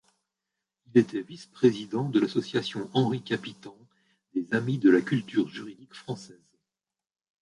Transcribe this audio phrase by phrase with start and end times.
[0.87, 3.77] Il était vice-président de l'Association Henri-Capitant
[4.33, 6.41] des amis de la culture juridique française.